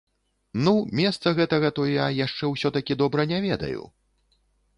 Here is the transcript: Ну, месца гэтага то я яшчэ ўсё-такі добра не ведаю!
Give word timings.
Ну, 0.67 0.71
месца 0.99 1.33
гэтага 1.39 1.69
то 1.81 1.85
я 1.91 2.07
яшчэ 2.25 2.45
ўсё-такі 2.53 2.99
добра 3.03 3.21
не 3.35 3.39
ведаю! 3.47 3.81